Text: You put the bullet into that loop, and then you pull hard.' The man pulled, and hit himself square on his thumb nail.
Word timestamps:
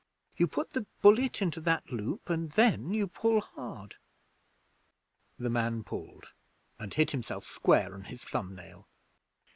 You 0.35 0.47
put 0.47 0.73
the 0.73 0.87
bullet 1.03 1.43
into 1.43 1.61
that 1.61 1.91
loop, 1.91 2.27
and 2.27 2.49
then 2.53 2.91
you 2.91 3.05
pull 3.05 3.39
hard.' 3.39 3.97
The 5.37 5.51
man 5.51 5.83
pulled, 5.83 6.29
and 6.79 6.91
hit 6.91 7.11
himself 7.11 7.45
square 7.45 7.93
on 7.93 8.05
his 8.05 8.23
thumb 8.23 8.55
nail. 8.55 8.87